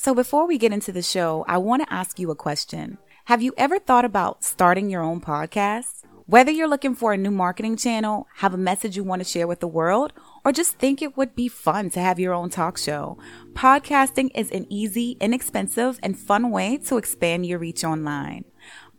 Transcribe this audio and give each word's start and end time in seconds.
So, 0.00 0.14
before 0.14 0.46
we 0.46 0.58
get 0.58 0.72
into 0.72 0.92
the 0.92 1.02
show, 1.02 1.44
I 1.48 1.58
want 1.58 1.82
to 1.82 1.92
ask 1.92 2.20
you 2.20 2.30
a 2.30 2.36
question. 2.36 2.98
Have 3.24 3.42
you 3.42 3.52
ever 3.56 3.80
thought 3.80 4.04
about 4.04 4.44
starting 4.44 4.88
your 4.88 5.02
own 5.02 5.20
podcast? 5.20 6.04
Whether 6.26 6.52
you're 6.52 6.68
looking 6.68 6.94
for 6.94 7.12
a 7.12 7.16
new 7.16 7.32
marketing 7.32 7.76
channel, 7.76 8.28
have 8.36 8.54
a 8.54 8.58
message 8.58 8.96
you 8.96 9.02
want 9.02 9.22
to 9.22 9.28
share 9.28 9.48
with 9.48 9.58
the 9.58 9.66
world, 9.66 10.12
or 10.44 10.52
just 10.52 10.76
think 10.76 11.02
it 11.02 11.16
would 11.16 11.34
be 11.34 11.48
fun 11.48 11.90
to 11.90 12.00
have 12.00 12.20
your 12.20 12.32
own 12.32 12.48
talk 12.48 12.78
show, 12.78 13.18
podcasting 13.54 14.30
is 14.36 14.52
an 14.52 14.66
easy, 14.70 15.16
inexpensive, 15.20 15.98
and 16.00 16.16
fun 16.16 16.52
way 16.52 16.76
to 16.76 16.96
expand 16.96 17.46
your 17.46 17.58
reach 17.58 17.82
online. 17.82 18.44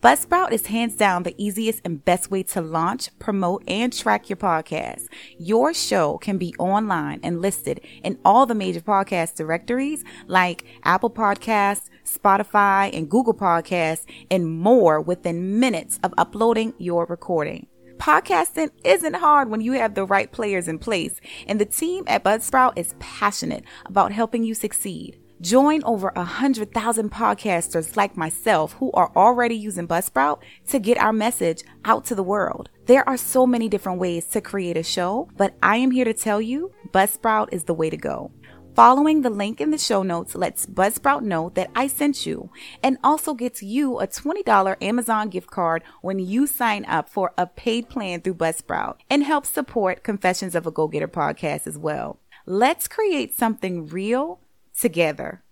Buzzsprout 0.01 0.53
is 0.53 0.67
hands 0.67 0.95
down 0.95 1.23
the 1.23 1.35
easiest 1.37 1.81
and 1.83 2.05
best 2.05 2.31
way 2.31 2.41
to 2.41 2.61
launch, 2.61 3.09
promote, 3.19 3.65
and 3.67 3.91
track 3.91 4.29
your 4.29 4.37
podcast. 4.37 5.07
Your 5.37 5.73
show 5.73 6.17
can 6.19 6.37
be 6.37 6.55
online 6.57 7.19
and 7.21 7.41
listed 7.41 7.81
in 8.01 8.17
all 8.23 8.45
the 8.45 8.55
major 8.55 8.79
podcast 8.79 9.35
directories 9.35 10.05
like 10.25 10.63
Apple 10.85 11.09
Podcasts, 11.09 11.89
Spotify, 12.05 12.89
and 12.97 13.09
Google 13.09 13.33
Podcasts, 13.33 14.05
and 14.31 14.49
more 14.49 15.01
within 15.01 15.59
minutes 15.59 15.99
of 16.01 16.13
uploading 16.17 16.73
your 16.77 17.05
recording. 17.07 17.67
Podcasting 17.97 18.71
isn't 18.85 19.17
hard 19.17 19.49
when 19.49 19.59
you 19.59 19.73
have 19.73 19.95
the 19.95 20.05
right 20.05 20.31
players 20.31 20.69
in 20.69 20.79
place, 20.79 21.19
and 21.45 21.59
the 21.59 21.65
team 21.65 22.05
at 22.07 22.23
Buzzsprout 22.23 22.77
is 22.77 22.95
passionate 22.99 23.65
about 23.85 24.13
helping 24.13 24.45
you 24.45 24.53
succeed. 24.53 25.19
Join 25.41 25.81
over 25.85 26.11
a 26.17 26.25
hundred 26.25 26.73
thousand 26.73 27.11
podcasters 27.11 27.95
like 27.95 28.17
myself 28.17 28.73
who 28.73 28.91
are 28.91 29.09
already 29.15 29.55
using 29.55 29.87
Buzzsprout 29.87 30.39
to 30.67 30.79
get 30.79 30.97
our 30.97 31.13
message 31.13 31.63
out 31.85 32.03
to 32.05 32.15
the 32.15 32.23
world. 32.23 32.69
There 32.87 33.07
are 33.07 33.15
so 33.15 33.47
many 33.47 33.69
different 33.69 33.99
ways 33.99 34.25
to 34.27 34.41
create 34.41 34.75
a 34.75 34.83
show, 34.83 35.29
but 35.37 35.55
I 35.63 35.77
am 35.77 35.91
here 35.91 36.03
to 36.03 36.13
tell 36.13 36.41
you 36.41 36.73
Buzzsprout 36.91 37.53
is 37.53 37.63
the 37.63 37.73
way 37.73 37.89
to 37.89 37.95
go. 37.95 38.31
Following 38.75 39.21
the 39.21 39.29
link 39.29 39.61
in 39.61 39.71
the 39.71 39.77
show 39.77 40.03
notes 40.03 40.35
lets 40.35 40.65
Buzzsprout 40.65 41.21
know 41.21 41.51
that 41.55 41.71
I 41.73 41.87
sent 41.87 42.25
you 42.25 42.51
and 42.83 42.97
also 43.01 43.33
gets 43.33 43.63
you 43.63 43.97
a 43.99 44.07
$20 44.07 44.75
Amazon 44.81 45.29
gift 45.29 45.49
card 45.49 45.83
when 46.01 46.19
you 46.19 46.47
sign 46.47 46.83
up 46.83 47.07
for 47.07 47.31
a 47.37 47.47
paid 47.47 47.87
plan 47.87 48.19
through 48.19 48.35
Buzzsprout 48.35 48.97
and 49.09 49.23
helps 49.23 49.47
support 49.47 50.03
Confessions 50.03 50.53
of 50.53 50.67
a 50.67 50.71
Go 50.71 50.89
Getter 50.89 51.07
podcast 51.07 51.65
as 51.65 51.77
well. 51.77 52.19
Let's 52.45 52.89
create 52.89 53.37
something 53.37 53.87
real 53.87 54.41
together. 54.79 55.43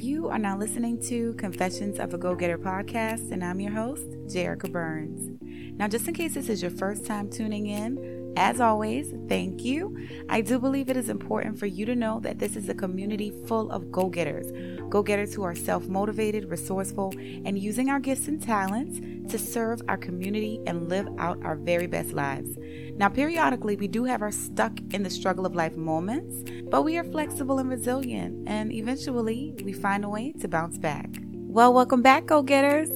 You 0.00 0.28
are 0.28 0.38
now 0.38 0.56
listening 0.56 1.02
to 1.08 1.34
Confessions 1.34 1.98
of 1.98 2.14
a 2.14 2.18
Go 2.18 2.36
Getter 2.36 2.56
podcast, 2.56 3.32
and 3.32 3.42
I'm 3.42 3.58
your 3.58 3.72
host, 3.72 4.08
Jerica 4.28 4.70
Burns. 4.70 5.36
Now, 5.76 5.88
just 5.88 6.06
in 6.06 6.14
case 6.14 6.34
this 6.34 6.48
is 6.48 6.62
your 6.62 6.70
first 6.70 7.04
time 7.04 7.28
tuning 7.30 7.66
in, 7.66 8.32
as 8.36 8.60
always, 8.60 9.12
thank 9.28 9.64
you. 9.64 9.96
I 10.28 10.40
do 10.40 10.60
believe 10.60 10.88
it 10.88 10.96
is 10.96 11.08
important 11.08 11.58
for 11.58 11.66
you 11.66 11.84
to 11.86 11.96
know 11.96 12.20
that 12.20 12.38
this 12.38 12.54
is 12.54 12.68
a 12.68 12.74
community 12.74 13.32
full 13.46 13.72
of 13.72 13.90
go 13.90 14.08
getters, 14.08 14.46
go 14.88 15.02
getters 15.02 15.34
who 15.34 15.42
are 15.42 15.56
self 15.56 15.88
motivated, 15.88 16.48
resourceful, 16.48 17.12
and 17.16 17.58
using 17.58 17.90
our 17.90 17.98
gifts 17.98 18.28
and 18.28 18.40
talents 18.40 19.00
to 19.32 19.38
serve 19.38 19.82
our 19.88 19.96
community 19.96 20.60
and 20.66 20.88
live 20.88 21.08
out 21.18 21.44
our 21.44 21.56
very 21.56 21.88
best 21.88 22.12
lives. 22.12 22.56
Now, 22.98 23.08
periodically, 23.08 23.76
we 23.76 23.86
do 23.86 24.02
have 24.04 24.22
our 24.22 24.32
stuck 24.32 24.72
in 24.92 25.04
the 25.04 25.10
struggle 25.10 25.46
of 25.46 25.54
life 25.54 25.76
moments, 25.76 26.42
but 26.68 26.82
we 26.82 26.98
are 26.98 27.04
flexible 27.04 27.60
and 27.60 27.70
resilient, 27.70 28.48
and 28.48 28.72
eventually 28.72 29.54
we 29.62 29.72
find 29.72 30.04
a 30.04 30.08
way 30.08 30.32
to 30.40 30.48
bounce 30.48 30.78
back. 30.78 31.08
Well, 31.32 31.72
welcome 31.72 32.02
back, 32.02 32.26
go 32.26 32.42
getters. 32.42 32.90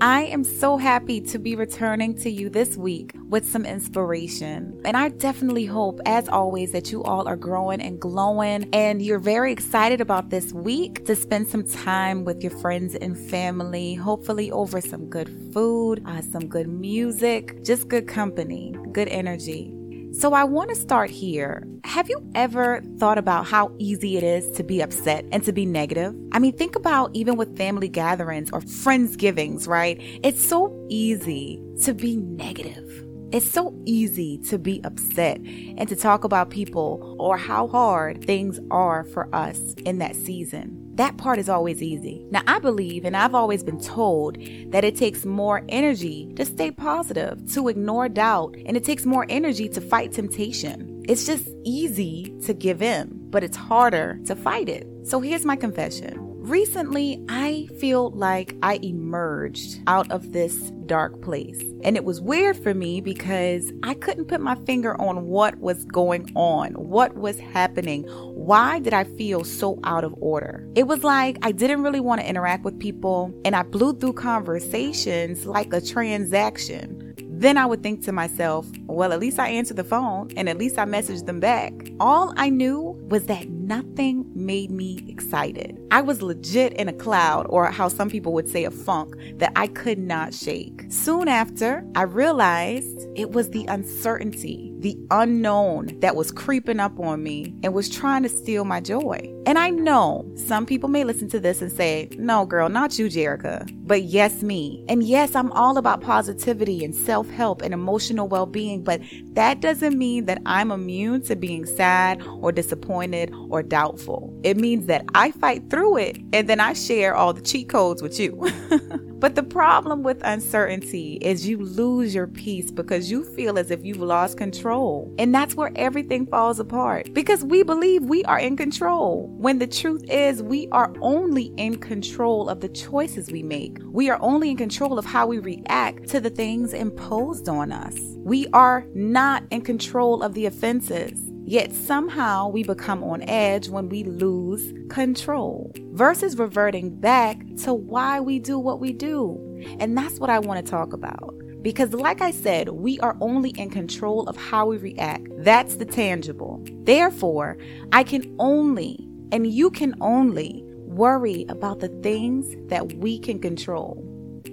I 0.00 0.24
am 0.24 0.44
so 0.44 0.76
happy 0.76 1.20
to 1.20 1.38
be 1.38 1.54
returning 1.54 2.14
to 2.16 2.30
you 2.30 2.50
this 2.50 2.76
week 2.76 3.12
with 3.28 3.48
some 3.48 3.64
inspiration. 3.64 4.80
And 4.84 4.96
I 4.96 5.08
definitely 5.08 5.66
hope, 5.66 6.00
as 6.04 6.28
always, 6.28 6.72
that 6.72 6.90
you 6.90 7.02
all 7.04 7.28
are 7.28 7.36
growing 7.36 7.80
and 7.80 8.00
glowing 8.00 8.68
and 8.72 9.00
you're 9.00 9.18
very 9.18 9.52
excited 9.52 10.00
about 10.00 10.30
this 10.30 10.52
week 10.52 11.04
to 11.06 11.14
spend 11.14 11.48
some 11.48 11.64
time 11.64 12.24
with 12.24 12.42
your 12.42 12.52
friends 12.58 12.94
and 12.96 13.16
family, 13.16 13.94
hopefully 13.94 14.50
over 14.50 14.80
some 14.80 15.06
good 15.08 15.52
food, 15.52 16.02
uh, 16.06 16.22
some 16.22 16.48
good 16.48 16.68
music, 16.68 17.62
just 17.62 17.88
good 17.88 18.08
company, 18.08 18.74
good 18.92 19.08
energy. 19.08 19.72
So 20.18 20.32
I 20.32 20.44
want 20.44 20.70
to 20.70 20.76
start 20.76 21.10
here. 21.10 21.66
Have 21.82 22.08
you 22.08 22.24
ever 22.36 22.80
thought 22.98 23.18
about 23.18 23.46
how 23.46 23.74
easy 23.78 24.16
it 24.16 24.22
is 24.22 24.48
to 24.52 24.62
be 24.62 24.80
upset 24.80 25.24
and 25.32 25.42
to 25.42 25.52
be 25.52 25.66
negative? 25.66 26.14
I 26.30 26.38
mean, 26.38 26.56
think 26.56 26.76
about 26.76 27.10
even 27.14 27.36
with 27.36 27.56
family 27.56 27.88
gatherings 27.88 28.50
or 28.52 28.60
friendsgivings, 28.60 29.66
right? 29.66 29.98
It's 30.22 30.42
so 30.42 30.72
easy 30.88 31.60
to 31.82 31.94
be 31.94 32.16
negative. 32.16 33.04
It's 33.32 33.50
so 33.50 33.74
easy 33.86 34.38
to 34.48 34.56
be 34.56 34.80
upset 34.84 35.38
and 35.38 35.88
to 35.88 35.96
talk 35.96 36.22
about 36.22 36.48
people 36.48 37.16
or 37.18 37.36
how 37.36 37.66
hard 37.66 38.24
things 38.24 38.60
are 38.70 39.02
for 39.02 39.34
us 39.34 39.74
in 39.84 39.98
that 39.98 40.14
season. 40.14 40.83
That 40.94 41.16
part 41.16 41.40
is 41.40 41.48
always 41.48 41.82
easy. 41.82 42.24
Now, 42.30 42.42
I 42.46 42.60
believe, 42.60 43.04
and 43.04 43.16
I've 43.16 43.34
always 43.34 43.64
been 43.64 43.80
told, 43.80 44.38
that 44.68 44.84
it 44.84 44.94
takes 44.94 45.24
more 45.24 45.64
energy 45.68 46.32
to 46.36 46.44
stay 46.44 46.70
positive, 46.70 47.52
to 47.52 47.68
ignore 47.68 48.08
doubt, 48.08 48.54
and 48.64 48.76
it 48.76 48.84
takes 48.84 49.04
more 49.04 49.26
energy 49.28 49.68
to 49.70 49.80
fight 49.80 50.12
temptation. 50.12 51.02
It's 51.08 51.26
just 51.26 51.48
easy 51.64 52.34
to 52.46 52.54
give 52.54 52.80
in, 52.80 53.10
but 53.30 53.42
it's 53.42 53.56
harder 53.56 54.20
to 54.26 54.36
fight 54.36 54.68
it. 54.68 54.86
So 55.04 55.20
here's 55.20 55.44
my 55.44 55.56
confession. 55.56 56.23
Recently, 56.44 57.24
I 57.30 57.70
feel 57.80 58.10
like 58.10 58.54
I 58.62 58.78
emerged 58.82 59.80
out 59.86 60.12
of 60.12 60.32
this 60.32 60.54
dark 60.84 61.22
place. 61.22 61.58
And 61.82 61.96
it 61.96 62.04
was 62.04 62.20
weird 62.20 62.62
for 62.62 62.74
me 62.74 63.00
because 63.00 63.72
I 63.82 63.94
couldn't 63.94 64.26
put 64.26 64.42
my 64.42 64.54
finger 64.66 64.94
on 65.00 65.24
what 65.24 65.56
was 65.60 65.86
going 65.86 66.30
on, 66.34 66.72
what 66.74 67.16
was 67.16 67.40
happening. 67.40 68.02
Why 68.34 68.78
did 68.78 68.92
I 68.92 69.04
feel 69.04 69.42
so 69.42 69.80
out 69.84 70.04
of 70.04 70.14
order? 70.18 70.68
It 70.74 70.86
was 70.86 71.02
like 71.02 71.38
I 71.40 71.50
didn't 71.50 71.82
really 71.82 72.00
want 72.00 72.20
to 72.20 72.28
interact 72.28 72.62
with 72.62 72.78
people 72.78 73.32
and 73.46 73.56
I 73.56 73.62
blew 73.62 73.94
through 73.94 74.12
conversations 74.12 75.46
like 75.46 75.72
a 75.72 75.80
transaction. 75.80 77.14
Then 77.36 77.56
I 77.56 77.64
would 77.64 77.82
think 77.82 78.04
to 78.04 78.12
myself, 78.12 78.70
well, 78.86 79.14
at 79.14 79.18
least 79.18 79.38
I 79.38 79.48
answered 79.48 79.78
the 79.78 79.84
phone 79.84 80.30
and 80.36 80.50
at 80.50 80.58
least 80.58 80.78
I 80.78 80.84
messaged 80.84 81.24
them 81.24 81.40
back. 81.40 81.72
All 82.00 82.34
I 82.36 82.50
knew 82.50 82.98
was 83.08 83.24
that 83.26 83.48
nothing 83.66 84.30
made 84.34 84.70
me 84.70 85.04
excited. 85.08 85.78
I 85.90 86.02
was 86.02 86.22
legit 86.22 86.72
in 86.74 86.88
a 86.88 86.92
cloud, 86.92 87.46
or 87.48 87.66
how 87.70 87.88
some 87.88 88.10
people 88.10 88.32
would 88.32 88.48
say 88.48 88.64
a 88.64 88.70
funk, 88.70 89.16
that 89.38 89.52
I 89.56 89.68
could 89.68 89.98
not 89.98 90.34
shake. 90.34 90.84
Soon 90.88 91.28
after, 91.28 91.86
I 91.94 92.02
realized 92.02 93.06
it 93.14 93.30
was 93.30 93.50
the 93.50 93.64
uncertainty, 93.66 94.72
the 94.84 94.98
unknown 95.10 95.98
that 96.00 96.14
was 96.14 96.30
creeping 96.30 96.78
up 96.78 97.00
on 97.00 97.22
me 97.22 97.54
and 97.62 97.72
was 97.72 97.88
trying 97.88 98.22
to 98.22 98.28
steal 98.28 98.66
my 98.66 98.82
joy. 98.82 99.18
And 99.46 99.58
I 99.58 99.70
know 99.70 100.30
some 100.36 100.66
people 100.66 100.90
may 100.90 101.04
listen 101.04 101.26
to 101.30 101.40
this 101.40 101.62
and 101.62 101.72
say, 101.72 102.10
no, 102.18 102.44
girl, 102.44 102.68
not 102.68 102.98
you, 102.98 103.06
Jerica, 103.06 103.66
but 103.86 104.02
yes, 104.02 104.42
me. 104.42 104.84
And 104.86 105.02
yes, 105.02 105.34
I'm 105.34 105.50
all 105.52 105.78
about 105.78 106.02
positivity 106.02 106.84
and 106.84 106.94
self 106.94 107.30
help 107.30 107.62
and 107.62 107.72
emotional 107.72 108.28
well 108.28 108.44
being, 108.44 108.84
but 108.84 109.00
that 109.32 109.62
doesn't 109.62 109.96
mean 109.96 110.26
that 110.26 110.42
I'm 110.44 110.70
immune 110.70 111.22
to 111.22 111.34
being 111.34 111.64
sad 111.64 112.22
or 112.22 112.52
disappointed 112.52 113.32
or 113.48 113.62
doubtful. 113.62 114.38
It 114.44 114.58
means 114.58 114.84
that 114.86 115.06
I 115.14 115.30
fight 115.30 115.70
through 115.70 115.96
it 115.96 116.18
and 116.34 116.46
then 116.46 116.60
I 116.60 116.74
share 116.74 117.14
all 117.14 117.32
the 117.32 117.40
cheat 117.40 117.70
codes 117.70 118.02
with 118.02 118.20
you. 118.20 118.38
but 119.24 119.36
the 119.36 119.42
problem 119.42 120.02
with 120.02 120.20
uncertainty 120.22 121.14
is 121.22 121.48
you 121.48 121.56
lose 121.56 122.14
your 122.14 122.26
peace 122.26 122.70
because 122.70 123.10
you 123.10 123.24
feel 123.24 123.58
as 123.58 123.70
if 123.70 123.82
you've 123.82 123.96
lost 123.96 124.36
control. 124.36 125.10
And 125.18 125.34
that's 125.34 125.54
where 125.54 125.72
everything 125.76 126.26
falls 126.26 126.60
apart 126.60 127.08
because 127.14 127.42
we 127.42 127.62
believe 127.62 128.02
we 128.02 128.22
are 128.24 128.38
in 128.38 128.54
control 128.54 129.34
when 129.38 129.60
the 129.60 129.66
truth 129.66 130.04
is 130.10 130.42
we 130.42 130.68
are 130.72 130.92
only 131.00 131.54
in 131.56 131.78
control 131.78 132.50
of 132.50 132.60
the 132.60 132.68
choices 132.68 133.32
we 133.32 133.42
make. 133.42 133.78
We 133.86 134.10
are 134.10 134.20
only 134.20 134.50
in 134.50 134.58
control 134.58 134.98
of 134.98 135.06
how 135.06 135.26
we 135.26 135.38
react 135.38 136.06
to 136.10 136.20
the 136.20 136.28
things 136.28 136.74
imposed 136.74 137.48
on 137.48 137.72
us. 137.72 137.96
We 138.18 138.46
are 138.48 138.84
not 138.94 139.44
in 139.50 139.62
control 139.62 140.22
of 140.22 140.34
the 140.34 140.44
offenses. 140.44 141.18
Yet 141.46 141.72
somehow 141.72 142.48
we 142.48 142.62
become 142.62 143.02
on 143.02 143.22
edge 143.22 143.70
when 143.70 143.88
we 143.88 144.04
lose 144.04 144.70
control 144.90 145.72
versus 145.94 146.36
reverting 146.36 146.90
back 146.90 147.42
to 147.62 147.72
why 147.72 148.20
we 148.20 148.38
do 148.38 148.58
what 148.58 148.80
we 148.80 148.92
do. 148.92 149.40
And 149.78 149.96
that's 149.96 150.18
what 150.18 150.28
I 150.28 150.38
want 150.38 150.64
to 150.64 150.70
talk 150.70 150.92
about. 150.92 151.34
Because, 151.62 151.94
like 151.94 152.20
I 152.20 152.30
said, 152.30 152.68
we 152.68 153.00
are 153.00 153.16
only 153.20 153.50
in 153.50 153.70
control 153.70 154.28
of 154.28 154.36
how 154.36 154.66
we 154.66 154.76
react. 154.76 155.28
That's 155.38 155.76
the 155.76 155.86
tangible. 155.86 156.62
Therefore, 156.82 157.56
I 157.92 158.02
can 158.02 158.36
only, 158.38 159.08
and 159.32 159.46
you 159.46 159.70
can 159.70 159.94
only, 160.02 160.62
worry 160.94 161.44
about 161.48 161.80
the 161.80 161.88
things 162.02 162.54
that 162.68 162.94
we 162.94 163.18
can 163.18 163.40
control. 163.40 164.00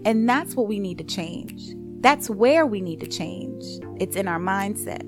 And 0.05 0.27
that's 0.27 0.55
what 0.55 0.67
we 0.67 0.79
need 0.79 0.97
to 0.97 1.03
change. 1.03 1.75
That's 2.01 2.29
where 2.29 2.65
we 2.65 2.81
need 2.81 2.99
to 3.01 3.07
change. 3.07 3.63
It's 3.99 4.15
in 4.15 4.27
our 4.27 4.39
mindset. 4.39 5.07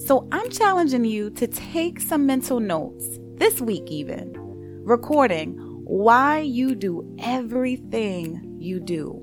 So 0.00 0.28
I'm 0.30 0.48
challenging 0.50 1.04
you 1.04 1.30
to 1.30 1.46
take 1.46 2.00
some 2.00 2.24
mental 2.24 2.60
notes 2.60 3.18
this 3.34 3.60
week, 3.60 3.90
even 3.90 4.39
recording 4.84 5.56
why 5.84 6.38
you 6.38 6.74
do 6.74 7.16
everything 7.20 8.56
you 8.58 8.80
do. 8.80 9.20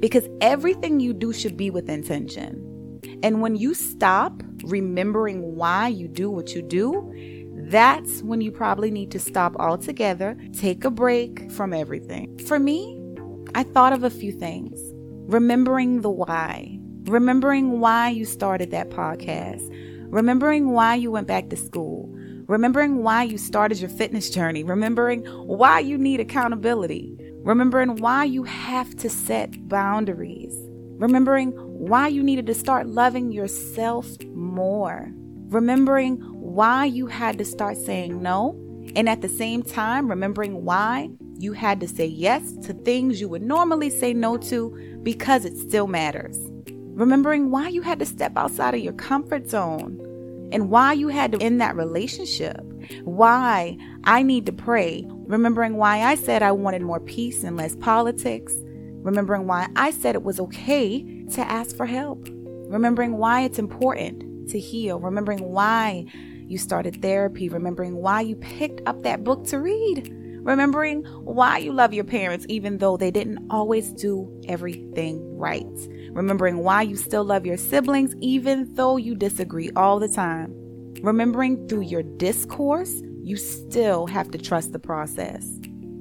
Because 0.00 0.28
everything 0.40 1.00
you 1.00 1.12
do 1.12 1.32
should 1.32 1.56
be 1.56 1.70
with 1.70 1.88
intention. 1.88 3.00
And 3.22 3.40
when 3.40 3.56
you 3.56 3.74
stop 3.74 4.42
remembering 4.64 5.56
why 5.56 5.88
you 5.88 6.08
do 6.08 6.30
what 6.30 6.54
you 6.54 6.62
do, 6.62 7.12
that's 7.68 8.22
when 8.22 8.40
you 8.40 8.50
probably 8.50 8.90
need 8.90 9.10
to 9.12 9.18
stop 9.18 9.54
altogether, 9.56 10.36
take 10.52 10.84
a 10.84 10.90
break 10.90 11.50
from 11.50 11.72
everything. 11.72 12.36
For 12.46 12.58
me, 12.58 12.98
I 13.54 13.62
thought 13.62 13.92
of 13.92 14.04
a 14.04 14.10
few 14.10 14.32
things. 14.32 14.78
Remembering 15.28 16.00
the 16.00 16.10
why, 16.10 16.78
remembering 17.04 17.80
why 17.80 18.08
you 18.08 18.24
started 18.24 18.70
that 18.72 18.90
podcast, 18.90 19.68
remembering 20.10 20.72
why 20.72 20.96
you 20.96 21.10
went 21.10 21.28
back 21.28 21.48
to 21.50 21.56
school, 21.56 22.12
remembering 22.46 23.02
why 23.02 23.22
you 23.22 23.38
started 23.38 23.78
your 23.78 23.90
fitness 23.90 24.30
journey, 24.30 24.64
remembering 24.64 25.24
why 25.46 25.78
you 25.80 25.96
need 25.96 26.20
accountability, 26.20 27.16
remembering 27.44 27.96
why 27.96 28.24
you 28.24 28.42
have 28.44 28.94
to 28.96 29.08
set 29.08 29.68
boundaries, 29.68 30.54
remembering 30.98 31.52
why 31.52 32.08
you 32.08 32.22
needed 32.22 32.46
to 32.46 32.54
start 32.54 32.86
loving 32.86 33.32
yourself 33.32 34.08
more, 34.34 35.10
remembering 35.48 36.16
why 36.32 36.84
you 36.84 37.06
had 37.06 37.38
to 37.38 37.44
start 37.44 37.76
saying 37.76 38.22
no, 38.22 38.58
and 38.94 39.08
at 39.08 39.22
the 39.22 39.28
same 39.28 39.62
time, 39.62 40.08
remembering 40.08 40.64
why 40.64 41.08
you 41.38 41.52
had 41.52 41.80
to 41.80 41.88
say 41.88 42.06
yes 42.06 42.52
to 42.58 42.72
things 42.72 43.20
you 43.20 43.28
would 43.28 43.42
normally 43.42 43.90
say 43.90 44.12
no 44.12 44.36
to 44.36 45.00
because 45.02 45.44
it 45.44 45.56
still 45.56 45.86
matters. 45.86 46.38
Remembering 46.94 47.50
why 47.50 47.68
you 47.68 47.82
had 47.82 47.98
to 47.98 48.06
step 48.06 48.36
outside 48.36 48.74
of 48.74 48.80
your 48.80 48.92
comfort 48.92 49.48
zone 49.48 49.98
and 50.52 50.70
why 50.70 50.92
you 50.92 51.08
had 51.08 51.32
to 51.32 51.42
end 51.42 51.60
that 51.60 51.76
relationship. 51.76 52.60
Why 53.04 53.76
I 54.04 54.22
need 54.22 54.46
to 54.46 54.52
pray. 54.52 55.04
Remembering 55.08 55.76
why 55.76 56.02
I 56.02 56.14
said 56.14 56.42
I 56.42 56.52
wanted 56.52 56.82
more 56.82 57.00
peace 57.00 57.42
and 57.42 57.56
less 57.56 57.74
politics. 57.76 58.54
Remembering 59.02 59.46
why 59.46 59.68
I 59.76 59.90
said 59.90 60.14
it 60.14 60.22
was 60.22 60.38
okay 60.40 61.02
to 61.32 61.40
ask 61.40 61.76
for 61.76 61.86
help. 61.86 62.28
Remembering 62.30 63.16
why 63.16 63.42
it's 63.42 63.58
important 63.58 64.48
to 64.50 64.58
heal. 64.60 65.00
Remembering 65.00 65.40
why 65.40 66.04
you 66.46 66.58
started 66.58 67.00
therapy. 67.02 67.48
Remembering 67.48 67.96
why 67.96 68.20
you 68.20 68.36
picked 68.36 68.86
up 68.86 69.02
that 69.02 69.24
book 69.24 69.44
to 69.46 69.58
read 69.58 70.16
remembering 70.42 71.04
why 71.24 71.58
you 71.58 71.72
love 71.72 71.92
your 71.92 72.04
parents 72.04 72.44
even 72.48 72.78
though 72.78 72.96
they 72.96 73.10
didn't 73.10 73.46
always 73.50 73.92
do 73.92 74.28
everything 74.48 75.20
right, 75.36 75.66
remembering 76.10 76.58
why 76.58 76.82
you 76.82 76.96
still 76.96 77.24
love 77.24 77.46
your 77.46 77.56
siblings 77.56 78.14
even 78.20 78.72
though 78.74 78.96
you 78.96 79.14
disagree 79.14 79.70
all 79.76 79.98
the 79.98 80.08
time, 80.08 80.52
remembering 81.02 81.66
through 81.68 81.82
your 81.82 82.02
discourse, 82.02 83.02
you 83.22 83.36
still 83.36 84.06
have 84.06 84.30
to 84.30 84.38
trust 84.38 84.72
the 84.72 84.78
process. 84.78 85.48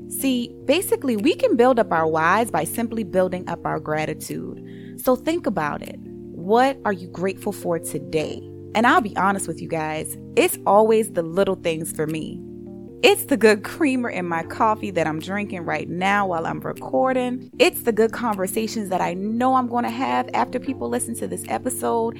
See, 0.09 0.53
basically, 0.65 1.15
we 1.15 1.35
can 1.35 1.55
build 1.55 1.79
up 1.79 1.91
our 1.91 2.07
whys 2.07 2.51
by 2.51 2.65
simply 2.65 3.03
building 3.03 3.47
up 3.47 3.65
our 3.65 3.79
gratitude. 3.79 4.99
So 4.99 5.15
think 5.15 5.47
about 5.47 5.81
it. 5.81 5.97
What 6.01 6.79
are 6.83 6.91
you 6.91 7.07
grateful 7.07 7.53
for 7.53 7.79
today? 7.79 8.41
And 8.75 8.85
I'll 8.85 9.01
be 9.01 9.15
honest 9.15 9.47
with 9.47 9.61
you 9.61 9.67
guys, 9.67 10.17
it's 10.35 10.57
always 10.65 11.11
the 11.11 11.23
little 11.23 11.55
things 11.55 11.91
for 11.91 12.07
me. 12.07 12.41
It's 13.03 13.25
the 13.25 13.35
good 13.35 13.63
creamer 13.63 14.11
in 14.11 14.27
my 14.27 14.43
coffee 14.43 14.91
that 14.91 15.07
I'm 15.07 15.19
drinking 15.19 15.61
right 15.61 15.89
now 15.89 16.27
while 16.27 16.45
I'm 16.45 16.59
recording. 16.59 17.49
It's 17.57 17.81
the 17.81 17.91
good 17.91 18.11
conversations 18.11 18.89
that 18.89 19.01
I 19.01 19.15
know 19.15 19.55
I'm 19.55 19.65
going 19.65 19.85
to 19.85 19.89
have 19.89 20.29
after 20.35 20.59
people 20.59 20.87
listen 20.87 21.15
to 21.15 21.27
this 21.27 21.43
episode. 21.47 22.19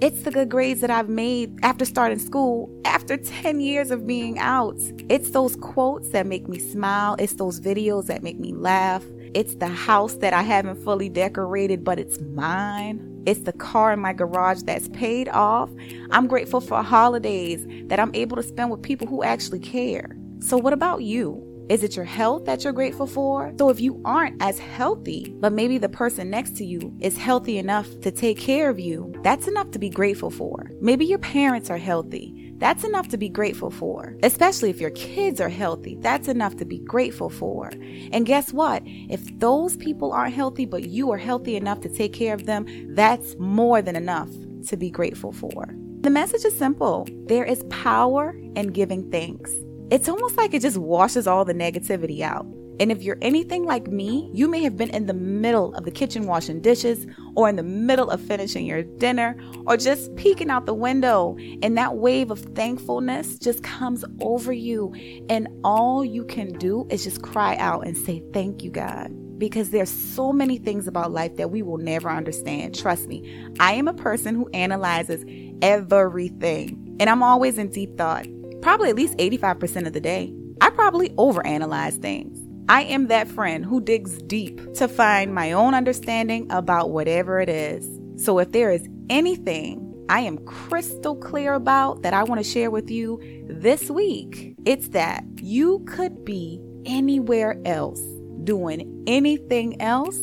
It's 0.00 0.22
the 0.22 0.30
good 0.30 0.48
grades 0.48 0.80
that 0.80 0.90
I've 0.90 1.10
made 1.10 1.62
after 1.62 1.84
starting 1.84 2.18
school, 2.18 2.74
after 2.86 3.18
10 3.18 3.60
years 3.60 3.90
of 3.90 4.06
being 4.06 4.38
out. 4.38 4.78
It's 5.10 5.32
those 5.32 5.54
quotes 5.56 6.08
that 6.12 6.26
make 6.26 6.48
me 6.48 6.58
smile. 6.58 7.14
It's 7.18 7.34
those 7.34 7.60
videos 7.60 8.06
that 8.06 8.22
make 8.22 8.40
me 8.40 8.54
laugh. 8.54 9.04
It's 9.34 9.56
the 9.56 9.68
house 9.68 10.14
that 10.14 10.32
I 10.32 10.40
haven't 10.40 10.82
fully 10.82 11.10
decorated, 11.10 11.84
but 11.84 11.98
it's 11.98 12.18
mine. 12.20 13.22
It's 13.26 13.40
the 13.40 13.52
car 13.52 13.92
in 13.92 14.00
my 14.00 14.14
garage 14.14 14.62
that's 14.62 14.88
paid 14.88 15.28
off. 15.28 15.68
I'm 16.10 16.26
grateful 16.26 16.62
for 16.62 16.82
holidays 16.82 17.66
that 17.88 18.00
I'm 18.00 18.14
able 18.14 18.36
to 18.36 18.42
spend 18.42 18.70
with 18.70 18.80
people 18.80 19.06
who 19.06 19.22
actually 19.22 19.60
care. 19.60 20.16
So, 20.42 20.56
what 20.56 20.72
about 20.72 21.02
you? 21.02 21.48
Is 21.68 21.84
it 21.84 21.94
your 21.94 22.04
health 22.04 22.46
that 22.46 22.64
you're 22.64 22.72
grateful 22.72 23.06
for? 23.06 23.54
So, 23.58 23.68
if 23.68 23.80
you 23.80 24.02
aren't 24.04 24.42
as 24.42 24.58
healthy, 24.58 25.32
but 25.38 25.52
maybe 25.52 25.78
the 25.78 25.88
person 25.88 26.28
next 26.30 26.56
to 26.56 26.64
you 26.64 26.92
is 27.00 27.16
healthy 27.16 27.58
enough 27.58 27.88
to 28.00 28.10
take 28.10 28.38
care 28.38 28.68
of 28.68 28.80
you, 28.80 29.14
that's 29.22 29.46
enough 29.46 29.70
to 29.70 29.78
be 29.78 29.88
grateful 29.88 30.30
for. 30.30 30.68
Maybe 30.80 31.06
your 31.06 31.20
parents 31.20 31.70
are 31.70 31.78
healthy. 31.78 32.54
That's 32.58 32.82
enough 32.82 33.08
to 33.08 33.16
be 33.16 33.28
grateful 33.28 33.70
for. 33.70 34.16
Especially 34.24 34.68
if 34.68 34.80
your 34.80 34.90
kids 34.90 35.40
are 35.40 35.48
healthy, 35.48 35.96
that's 36.00 36.26
enough 36.26 36.56
to 36.56 36.64
be 36.64 36.80
grateful 36.80 37.30
for. 37.30 37.70
And 38.12 38.26
guess 38.26 38.52
what? 38.52 38.82
If 38.84 39.38
those 39.38 39.76
people 39.76 40.12
aren't 40.12 40.34
healthy, 40.34 40.66
but 40.66 40.88
you 40.88 41.12
are 41.12 41.18
healthy 41.18 41.54
enough 41.54 41.80
to 41.82 41.88
take 41.88 42.12
care 42.12 42.34
of 42.34 42.46
them, 42.46 42.66
that's 42.94 43.36
more 43.38 43.80
than 43.80 43.94
enough 43.94 44.30
to 44.66 44.76
be 44.76 44.90
grateful 44.90 45.32
for. 45.32 45.72
The 46.00 46.10
message 46.10 46.44
is 46.44 46.58
simple 46.58 47.06
there 47.26 47.44
is 47.44 47.64
power 47.70 48.36
in 48.56 48.68
giving 48.68 49.08
thanks 49.10 49.52
it's 49.90 50.08
almost 50.08 50.36
like 50.36 50.54
it 50.54 50.62
just 50.62 50.78
washes 50.78 51.26
all 51.26 51.44
the 51.44 51.54
negativity 51.54 52.20
out. 52.20 52.46
And 52.80 52.90
if 52.90 53.02
you're 53.02 53.18
anything 53.22 53.64
like 53.64 53.86
me, 53.86 54.30
you 54.32 54.48
may 54.48 54.62
have 54.62 54.76
been 54.76 54.90
in 54.90 55.06
the 55.06 55.14
middle 55.14 55.74
of 55.74 55.84
the 55.84 55.90
kitchen 55.90 56.26
washing 56.26 56.60
dishes, 56.60 57.06
or 57.36 57.48
in 57.48 57.56
the 57.56 57.62
middle 57.62 58.10
of 58.10 58.20
finishing 58.20 58.66
your 58.66 58.82
dinner, 58.82 59.36
or 59.66 59.76
just 59.76 60.14
peeking 60.16 60.50
out 60.50 60.66
the 60.66 60.74
window, 60.74 61.36
and 61.62 61.76
that 61.76 61.96
wave 61.96 62.30
of 62.30 62.40
thankfulness 62.40 63.38
just 63.38 63.62
comes 63.62 64.04
over 64.20 64.52
you. 64.52 64.92
And 65.28 65.48
all 65.62 66.04
you 66.04 66.24
can 66.24 66.58
do 66.58 66.86
is 66.90 67.04
just 67.04 67.22
cry 67.22 67.56
out 67.56 67.86
and 67.86 67.96
say, 67.96 68.22
Thank 68.32 68.64
you, 68.64 68.70
God. 68.70 69.10
Because 69.38 69.70
there's 69.70 69.90
so 69.90 70.32
many 70.32 70.58
things 70.58 70.86
about 70.86 71.12
life 71.12 71.36
that 71.36 71.50
we 71.50 71.62
will 71.62 71.78
never 71.78 72.08
understand. 72.08 72.78
Trust 72.78 73.06
me, 73.06 73.48
I 73.60 73.74
am 73.74 73.86
a 73.86 73.94
person 73.94 74.34
who 74.34 74.48
analyzes 74.54 75.24
everything, 75.60 76.96
and 76.98 77.10
I'm 77.10 77.22
always 77.22 77.58
in 77.58 77.68
deep 77.68 77.96
thought 77.98 78.26
probably 78.62 78.88
at 78.88 78.96
least 78.96 79.18
85% 79.18 79.86
of 79.86 79.92
the 79.92 80.00
day. 80.00 80.32
I 80.60 80.70
probably 80.70 81.10
overanalyze 81.10 82.00
things. 82.00 82.38
I 82.68 82.84
am 82.84 83.08
that 83.08 83.28
friend 83.28 83.64
who 83.64 83.80
digs 83.80 84.22
deep 84.22 84.74
to 84.74 84.88
find 84.88 85.34
my 85.34 85.52
own 85.52 85.74
understanding 85.74 86.50
about 86.50 86.90
whatever 86.90 87.40
it 87.40 87.48
is. 87.48 87.86
So 88.16 88.38
if 88.38 88.52
there 88.52 88.70
is 88.70 88.88
anything 89.10 89.88
I 90.08 90.20
am 90.20 90.38
crystal 90.44 91.16
clear 91.16 91.54
about 91.54 92.02
that 92.02 92.14
I 92.14 92.22
want 92.22 92.38
to 92.38 92.48
share 92.48 92.70
with 92.70 92.90
you 92.90 93.20
this 93.48 93.90
week, 93.90 94.54
it's 94.64 94.88
that 94.90 95.24
you 95.40 95.80
could 95.86 96.24
be 96.24 96.60
anywhere 96.84 97.60
else 97.64 98.00
doing 98.44 99.04
anything 99.06 99.80
else, 99.80 100.18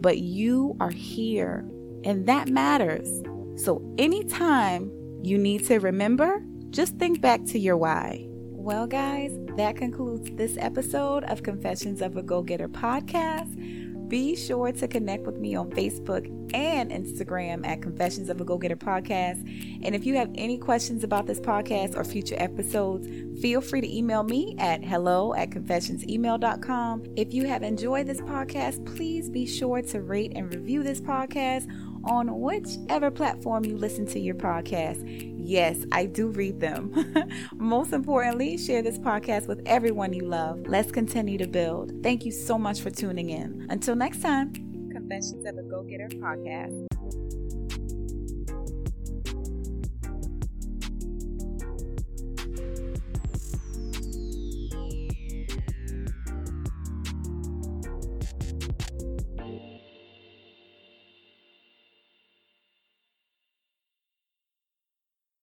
but 0.00 0.18
you 0.18 0.76
are 0.80 0.90
here. 0.90 1.68
And 2.04 2.26
that 2.26 2.48
matters. 2.48 3.08
So 3.62 3.82
anytime 3.98 4.90
you 5.22 5.38
need 5.38 5.66
to 5.66 5.78
remember 5.78 6.42
just 6.72 6.96
think 6.98 7.20
back 7.20 7.44
to 7.44 7.58
your 7.58 7.76
why. 7.76 8.26
Well, 8.28 8.86
guys, 8.86 9.36
that 9.56 9.76
concludes 9.76 10.30
this 10.36 10.56
episode 10.58 11.24
of 11.24 11.42
Confessions 11.42 12.00
of 12.00 12.16
a 12.16 12.22
Go 12.22 12.42
Getter 12.42 12.68
podcast. 12.68 14.08
Be 14.08 14.34
sure 14.36 14.72
to 14.72 14.88
connect 14.88 15.24
with 15.26 15.38
me 15.38 15.54
on 15.54 15.70
Facebook 15.70 16.26
and 16.54 16.90
Instagram 16.90 17.66
at 17.66 17.82
Confessions 17.82 18.30
of 18.30 18.40
a 18.40 18.44
Go 18.44 18.56
Getter 18.56 18.76
podcast. 18.76 19.40
And 19.84 19.94
if 19.94 20.06
you 20.06 20.16
have 20.16 20.30
any 20.34 20.56
questions 20.58 21.04
about 21.04 21.26
this 21.26 21.40
podcast 21.40 21.96
or 21.96 22.04
future 22.04 22.36
episodes, 22.38 23.06
feel 23.42 23.60
free 23.60 23.80
to 23.80 23.96
email 23.96 24.22
me 24.22 24.54
at 24.58 24.84
hello 24.84 25.34
at 25.34 25.50
confessionsemail.com. 25.50 27.04
If 27.16 27.34
you 27.34 27.46
have 27.48 27.62
enjoyed 27.62 28.06
this 28.06 28.20
podcast, 28.20 28.96
please 28.96 29.28
be 29.28 29.44
sure 29.44 29.82
to 29.82 30.00
rate 30.00 30.32
and 30.36 30.52
review 30.54 30.82
this 30.82 31.00
podcast 31.00 31.70
on 32.04 32.40
whichever 32.40 33.10
platform 33.10 33.64
you 33.64 33.76
listen 33.76 34.06
to 34.06 34.20
your 34.20 34.34
podcast. 34.34 35.31
Yes, 35.44 35.84
I 35.90 36.06
do 36.06 36.28
read 36.28 36.60
them. 36.60 36.94
Most 37.56 37.92
importantly, 37.92 38.56
share 38.56 38.80
this 38.80 38.98
podcast 38.98 39.48
with 39.48 39.60
everyone 39.66 40.12
you 40.12 40.24
love. 40.24 40.60
Let's 40.66 40.92
continue 40.92 41.36
to 41.38 41.48
build. 41.48 41.92
Thank 42.02 42.24
you 42.24 42.30
so 42.30 42.56
much 42.56 42.80
for 42.80 42.90
tuning 42.90 43.30
in. 43.30 43.66
Until 43.68 43.96
next 43.96 44.22
time, 44.22 44.52
Confessions 44.92 45.44
of 45.46 45.58
a 45.58 45.62
Go 45.62 45.82
Getter 45.82 46.08
podcast. 46.08 46.86